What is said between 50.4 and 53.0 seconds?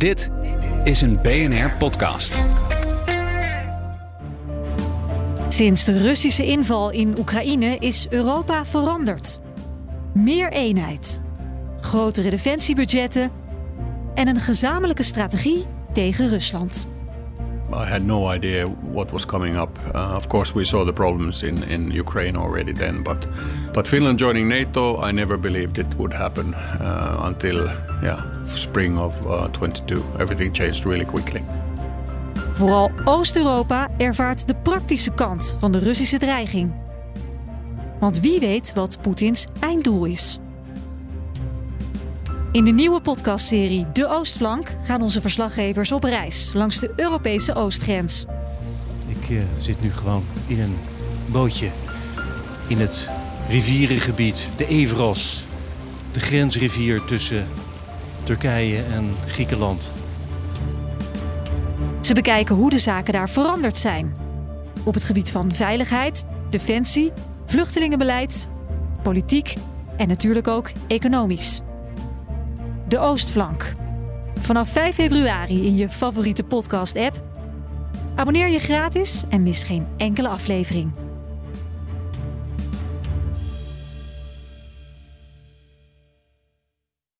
in een bootje in